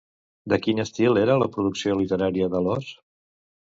[0.53, 2.95] De quin estil era la producció literària d'Alós?